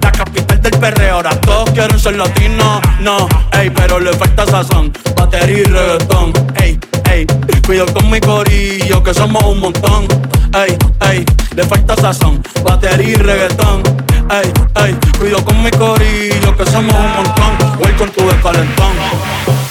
la 0.01 0.12
capital 0.12 0.62
del 0.62 0.79
perreo, 0.79 1.15
ahora 1.15 1.32
todos 1.41 1.69
quieren 1.71 1.99
ser 1.99 2.15
latinos. 2.15 2.82
No, 2.99 3.27
ey, 3.53 3.69
pero 3.69 3.99
le 3.99 4.13
falta 4.13 4.45
sazón, 4.45 4.91
batería 5.15 5.60
y 5.60 5.63
reggaetón. 5.63 6.34
Ey, 6.62 6.79
ey, 7.12 7.25
cuido 7.65 7.86
con 7.93 8.10
mi 8.10 8.19
corillo, 8.19 9.03
que 9.03 9.13
somos 9.13 9.43
un 9.43 9.60
montón. 9.60 10.08
Ey, 10.53 10.77
ey, 11.10 11.25
le 11.56 11.63
falta 11.63 11.95
sazón, 11.95 12.41
batería 12.63 13.10
y 13.10 13.15
reggaetón. 13.15 13.84
Ey, 14.29 14.51
ey, 14.86 14.97
cuido 15.17 15.43
con 15.43 15.62
mi 15.63 15.71
corillo, 15.71 16.56
que 16.58 16.65
somos 16.65 16.95
un 16.95 17.15
montón. 17.15 17.79
Welcome 17.79 18.12
to 18.12 18.27
the 18.27 18.41
calentón. 18.41 19.62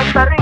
Perdón, 0.00 0.40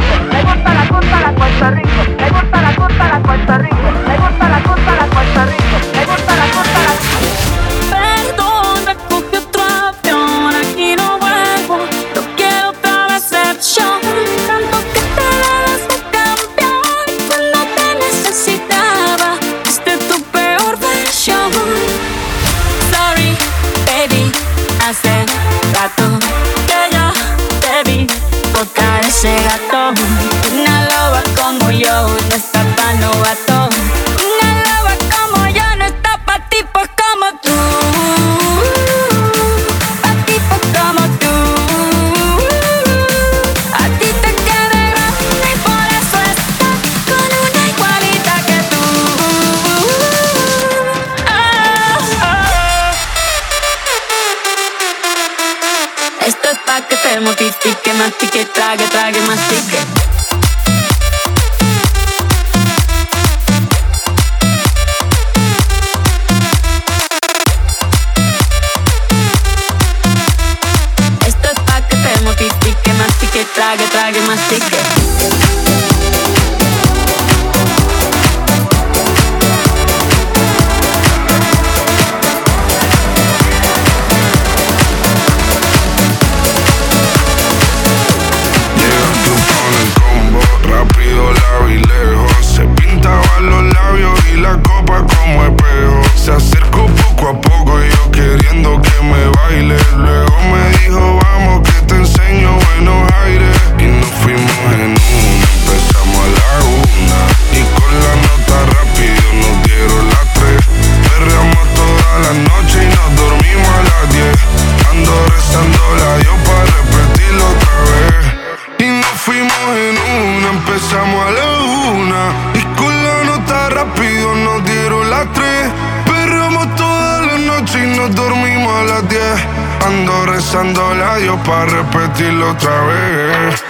las. 125.19 125.71
Perramos 126.05 126.75
toda 126.77 127.23
la 127.27 127.39
noche 127.39 127.85
y 127.85 127.97
nos 127.97 128.14
dormimos 128.14 128.73
a 128.73 128.85
las 128.85 129.09
diez. 129.09 129.39
Ando 129.87 130.27
rezando 130.27 130.81
a 130.91 131.16
Dios 131.19 131.39
para 131.47 131.64
repetirlo 131.66 132.51
otra 132.51 132.81
vez. 132.89 133.64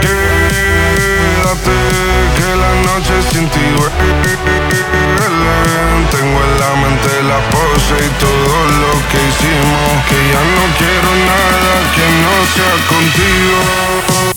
Quédate 0.00 1.76
que 2.36 2.48
la 2.62 2.72
noche 2.88 3.14
sin 3.30 3.48
ti 3.48 3.60
duele. 3.76 4.34
Tengo 6.10 6.38
en 6.46 6.60
la 6.60 6.72
mente 6.82 7.10
la 7.30 7.38
pose 7.52 7.96
y 8.06 8.10
todo 8.24 8.56
lo 8.80 8.92
que 9.10 9.18
hicimos. 9.28 9.90
Que 10.08 10.18
ya 10.32 10.42
no 10.56 10.64
quiero 10.78 11.10
nada 11.30 11.74
que 11.96 12.06
no 12.22 12.34
sea 12.54 12.74
contigo. 12.88 14.33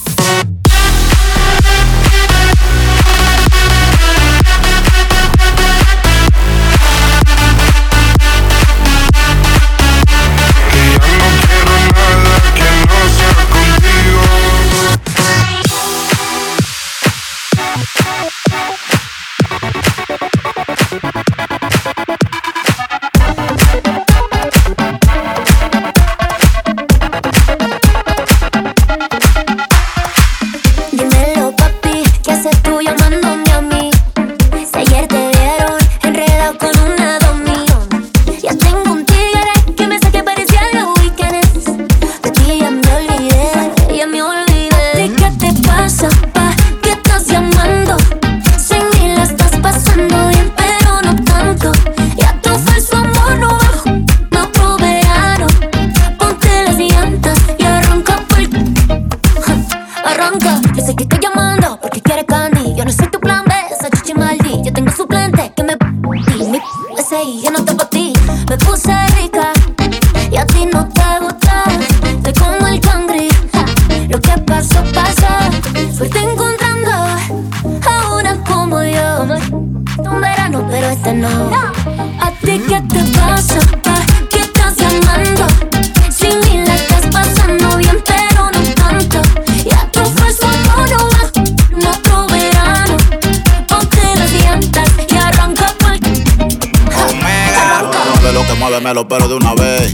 dímelo 98.87 99.07
pero 99.07 99.27
de 99.27 99.35
una 99.35 99.53
vez. 99.53 99.91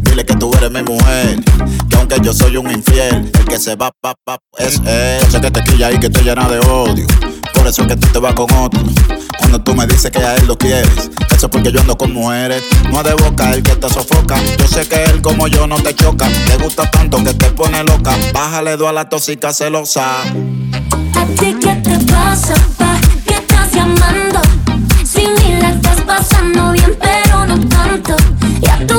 Dile 0.00 0.24
que 0.24 0.34
tú 0.36 0.52
eres 0.58 0.70
mi 0.70 0.82
mujer, 0.82 1.42
que 1.88 1.96
aunque 1.96 2.16
yo 2.22 2.34
soy 2.34 2.56
un 2.58 2.70
infiel, 2.70 3.30
el 3.32 3.44
que 3.46 3.58
se 3.58 3.74
va, 3.74 3.90
va, 4.04 4.14
va, 4.28 4.38
es 4.58 4.80
él. 4.86 5.20
Yo 5.24 5.30
sé 5.30 5.40
que 5.40 5.50
te 5.50 5.64
quilla 5.64 5.90
y 5.90 5.98
que 5.98 6.10
te 6.10 6.22
llena 6.22 6.46
de 6.48 6.58
odio, 6.58 7.06
por 7.54 7.66
eso 7.66 7.82
es 7.82 7.88
que 7.88 7.96
tú 7.96 8.06
te 8.12 8.18
vas 8.18 8.34
con 8.34 8.52
otro. 8.52 8.82
Cuando 9.38 9.62
tú 9.62 9.74
me 9.74 9.86
dices 9.86 10.10
que 10.10 10.18
a 10.18 10.36
él 10.36 10.46
lo 10.46 10.58
quieres, 10.58 11.10
eso 11.34 11.46
es 11.46 11.48
porque 11.50 11.72
yo 11.72 11.80
ando 11.80 11.96
con 11.96 12.12
mujeres. 12.12 12.62
No 12.90 13.00
es 13.00 13.04
de 13.04 13.14
boca 13.14 13.50
el 13.50 13.62
que 13.62 13.76
te 13.76 13.88
sofoca, 13.88 14.36
yo 14.58 14.68
sé 14.68 14.86
que 14.86 15.02
él 15.04 15.22
como 15.22 15.48
yo 15.48 15.66
no 15.66 15.76
te 15.76 15.94
choca. 15.94 16.28
Te 16.46 16.56
gusta 16.62 16.90
tanto 16.90 17.24
que 17.24 17.32
te 17.32 17.50
pone 17.50 17.82
loca, 17.82 18.14
bájale 18.34 18.76
dos 18.76 18.88
a 18.88 18.92
la 18.92 19.08
tóxica 19.08 19.54
celosa. 19.54 20.20
A 20.22 21.26
ti 21.38 21.54
que 21.54 21.74
te 21.76 21.98
pasa, 22.12 22.54
Yeah. 28.64 28.93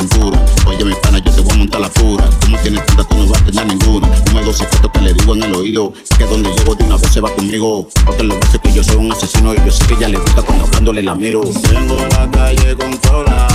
aventura. 0.00 0.44
Oye, 0.66 0.84
mi 0.84 0.94
pana, 0.94 1.18
yo 1.18 1.32
te 1.32 1.40
voy 1.40 1.52
a 1.52 1.56
montar 1.56 1.80
la 1.80 1.88
pura. 1.88 2.28
Como 2.40 2.58
tienes 2.58 2.84
tanta, 2.86 3.04
tú 3.04 3.16
no 3.16 3.26
vas 3.26 3.40
a 3.40 3.44
tener 3.44 3.66
ninguna. 3.66 4.08
Un 4.30 4.36
algo 4.36 4.52
secreto 4.52 4.90
que 4.90 5.00
le 5.00 5.12
digo 5.12 5.34
en 5.34 5.42
el 5.42 5.54
oído. 5.54 5.92
Que 6.18 6.24
donde 6.24 6.50
llego 6.50 6.74
de 6.74 6.84
una 6.84 6.96
vez 6.96 7.12
se 7.12 7.20
va 7.20 7.34
conmigo. 7.34 7.88
Porque 8.04 8.22
lo 8.22 8.36
dice 8.36 8.58
que 8.58 8.72
yo 8.72 8.82
soy 8.82 8.96
un 8.96 9.12
asesino 9.12 9.54
y 9.54 9.58
yo 9.58 9.70
sé 9.70 9.86
que 9.86 9.94
ella 9.94 10.08
le 10.08 10.18
gusta 10.18 10.42
cuando 10.42 10.64
hablándole 10.64 11.02
la 11.02 11.14
miro. 11.14 11.42
Tengo 11.42 11.96
la 11.96 12.30
calle 12.30 12.76
controla. 12.76 13.48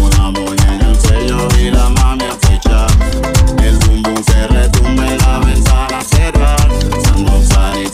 Una 0.00 0.30
moña 0.30 0.74
en 0.74 0.80
el 0.82 0.98
cuello 0.98 1.48
y 1.60 1.70
la 1.70 1.88
mami 1.88 2.24
a 2.24 2.34
fecha. 2.46 2.86
El 3.62 3.76
boom 3.78 4.02
boom 4.02 4.24
se 4.24 4.46
retumbe, 4.48 5.16
la 5.18 5.38
ventana 5.40 6.02
cerrar. 6.02 6.68
Sando 7.04 7.40
party, 7.54 7.86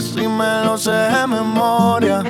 si 0.00 0.28
me 0.28 0.64
lo 0.64 0.76
sé 0.76 0.90
de 0.90 1.26
memoria. 1.26 2.22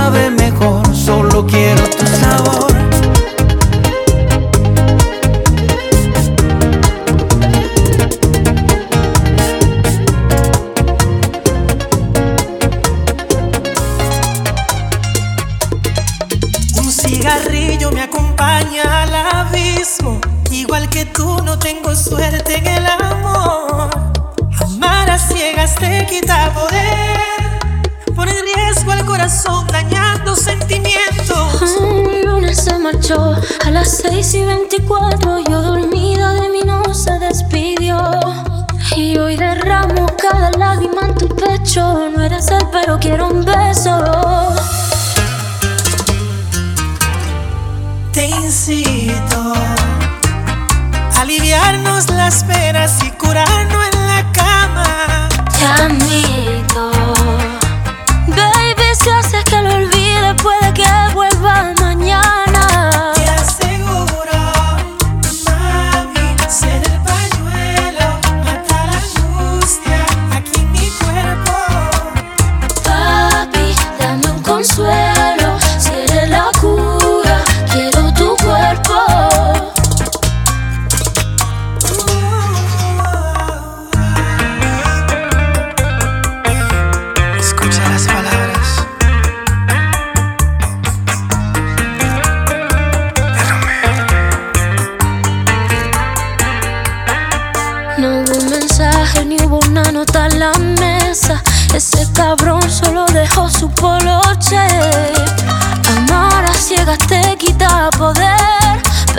sabe 0.00 0.30
mejor, 0.30 0.96
solo 0.96 1.46
quiero 1.46 1.99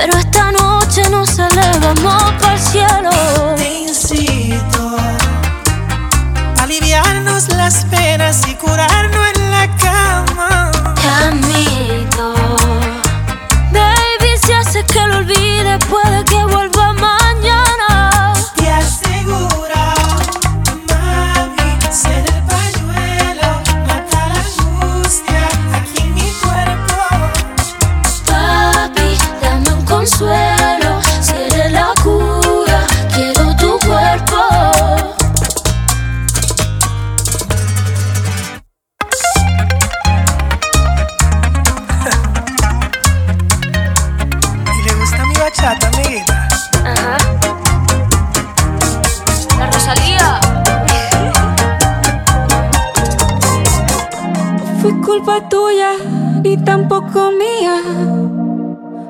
Pero 0.03 0.17
esta 0.17 0.51
noche 0.51 1.07
nos 1.11 1.37
elevamos 1.37 2.33
para 2.41 2.53
el 2.55 2.59
cielo. 2.59 3.11
Te 3.55 3.81
incito 3.81 4.97
a 6.57 6.63
aliviarnos 6.63 7.49
las 7.49 7.85
penas. 7.85 8.00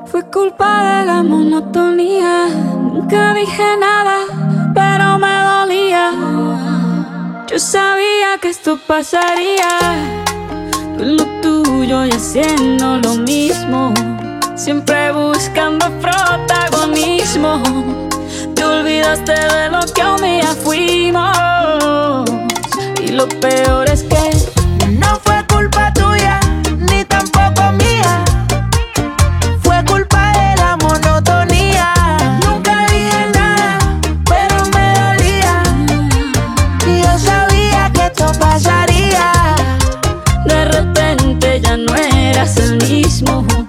Fue 0.06 0.22
culpa 0.30 1.00
de 1.00 1.06
la 1.06 1.22
monotonía. 1.24 2.46
Nunca 2.92 3.34
dije 3.34 3.76
nada, 3.76 4.18
pero 4.72 5.18
me 5.18 5.34
dolía. 5.52 6.12
Yo 7.50 7.58
sabía 7.58 8.38
que 8.40 8.50
esto 8.50 8.78
pasaría. 8.86 9.70
Tú 10.96 11.04
lo 11.04 11.24
tuyo 11.40 12.06
y 12.06 12.10
haciendo 12.12 12.98
lo 12.98 13.14
mismo. 13.16 13.92
Siempre 14.54 15.10
buscando 15.10 15.90
protagonismo. 16.00 17.60
Te 18.54 18.64
olvidaste 18.64 19.32
de 19.32 19.70
lo 19.70 19.80
que 19.92 20.04
un 20.04 20.22
día 20.22 20.54
fuimos. 20.62 22.30
Y 23.02 23.08
lo 23.08 23.26
peor 23.28 23.88
es 23.88 24.04
que 24.04 24.41
volverás 42.42 42.56
el 42.58 42.76
mismo. 42.88 43.61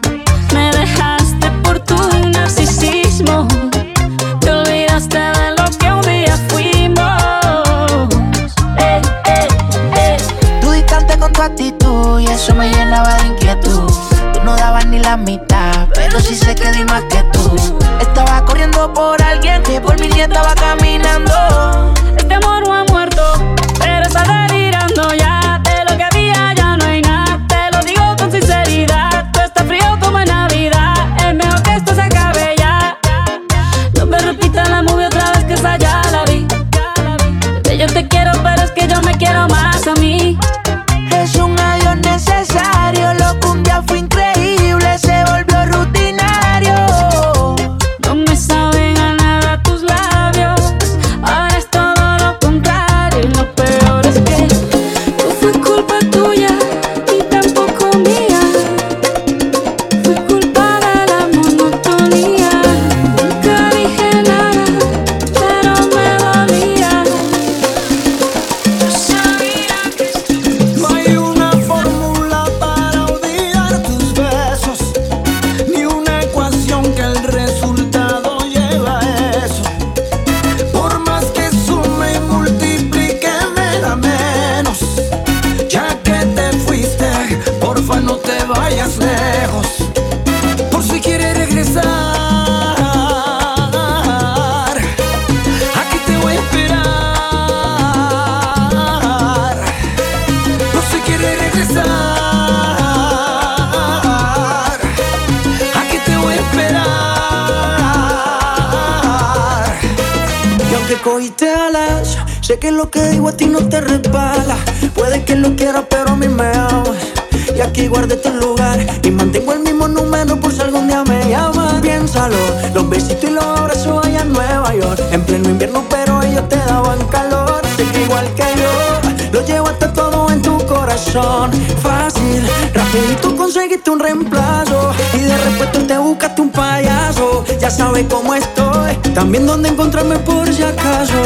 Guardé 117.93 118.15
tu 118.15 118.29
lugar 118.31 118.79
y 119.03 119.11
mantengo 119.11 119.53
el 119.53 119.59
mismo 119.59 119.87
número 119.87 120.35
por 120.39 120.51
si 120.51 120.61
algún 120.61 120.87
día 120.87 121.03
me 121.03 121.29
llaman. 121.29 121.79
Piénsalo, 121.79 122.35
los 122.73 122.89
besitos 122.89 123.29
y 123.29 123.33
los 123.33 123.43
abrazos 123.43 124.05
allá 124.05 124.21
en 124.21 124.33
Nueva 124.33 124.75
York. 124.75 124.99
En 125.11 125.21
pleno 125.21 125.49
invierno, 125.49 125.83
pero 125.89 126.21
ellos 126.23 126.49
te 126.49 126.55
daban 126.55 126.97
calor. 127.07 127.61
Sé 127.77 127.85
que 127.85 128.01
igual 128.01 128.27
que 128.33 128.47
yo, 128.61 129.31
lo 129.31 129.45
llevaste 129.45 129.87
todo 129.89 130.27
en 130.31 130.41
tu 130.41 130.57
corazón. 130.65 131.51
Fácil, 131.83 132.41
rapidito 132.73 133.35
conseguiste 133.35 133.91
un 133.91 133.99
reemplazo. 133.99 134.91
Y 135.13 135.19
de 135.19 135.37
repente 135.37 135.79
te 135.93 135.97
buscaste 135.99 136.41
un 136.41 136.49
payaso. 136.49 137.45
Ya 137.59 137.69
sabes 137.69 138.05
cómo 138.09 138.33
estoy, 138.33 138.95
también 139.13 139.45
dónde 139.45 139.69
encontrarme 139.69 140.17
por 140.17 140.51
si 140.51 140.63
acaso. 140.63 141.21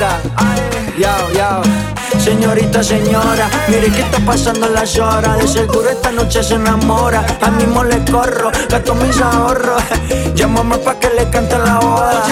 Mamacita. 0.00 0.20
Yo, 0.98 1.30
yo, 1.32 2.20
señorita, 2.20 2.82
señora, 2.82 3.48
mire 3.68 3.90
qué 3.90 4.02
está 4.02 4.18
pasando 4.20 4.68
las 4.68 4.98
horas. 4.98 5.38
De 5.38 5.48
seguro 5.48 5.88
esta 5.88 6.10
noche 6.10 6.42
se 6.42 6.54
enamora. 6.54 7.24
A 7.40 7.50
mismo 7.50 7.84
le 7.84 8.04
corro, 8.10 8.50
gasto 8.68 8.94
mis 8.94 9.20
ahorros. 9.20 9.82
Llámame 10.34 10.78
pa' 10.78 10.98
que 10.98 11.10
le 11.10 11.28
cante 11.30 11.58
la 11.58 11.78
boda. 11.78 12.22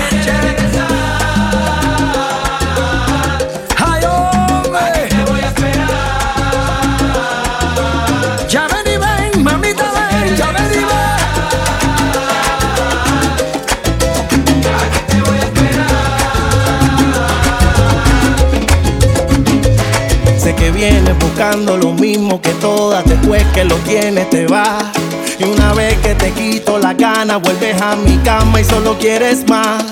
Que 22.17 22.55
todas, 22.61 23.05
después 23.05 23.45
que 23.53 23.65
lo 23.65 23.75
tienes 23.77 24.31
te 24.31 24.47
vas. 24.47 24.83
Y 25.39 25.45
una 25.45 25.75
vez 25.75 25.95
que 25.99 26.15
te 26.15 26.31
quito 26.31 26.79
la 26.79 26.95
gana, 26.95 27.37
vuelves 27.37 27.81
a 27.83 27.97
mi 27.97 28.17
cama 28.19 28.61
y 28.63 28.65
solo 28.65 28.97
quieres 28.99 29.47
más. 29.47 29.85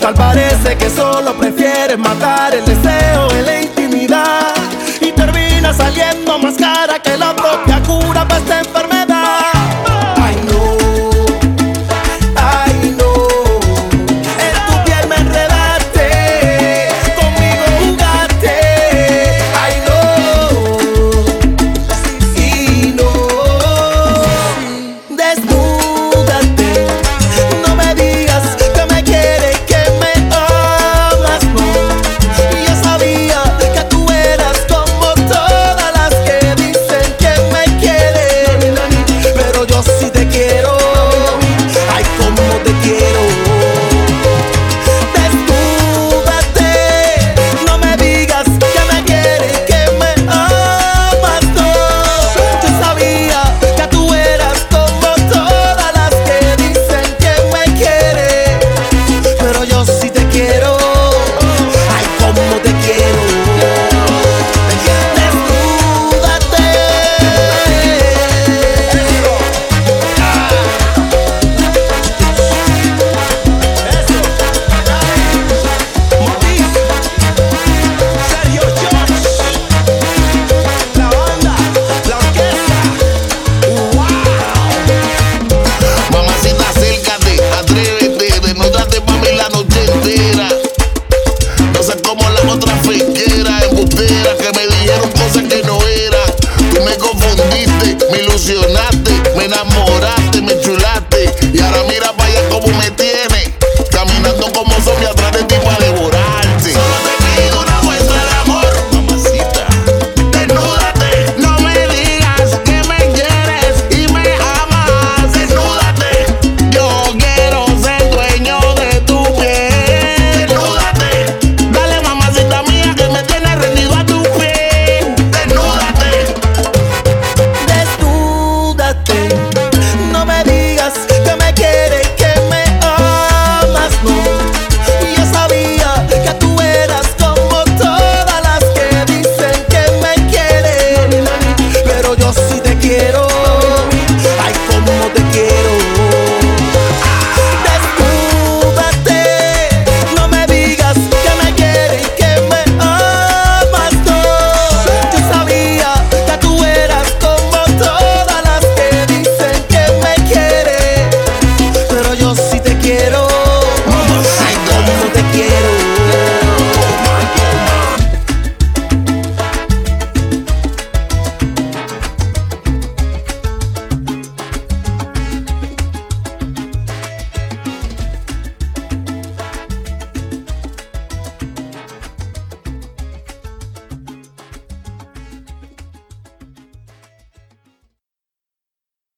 Tal 0.00 0.14
parece 0.14 0.78
que 0.78 0.88
solo 0.88 1.34
prefieres 1.34 1.98
matar 1.98 2.54
el 2.54 2.64
deseo 2.64 3.30
en 3.32 3.44
la 3.44 3.62
intimidad. 3.62 4.54
Y 5.02 5.12
termina 5.12 5.74
saliendo 5.74 6.38
más 6.38 6.54
cara 6.54 7.00
que 7.02 7.18
la 7.18 7.36
propia 7.36 7.82
cura 7.82 8.26
para 8.26 8.40
esta 8.40 8.60
enfermedad. 8.60 9.57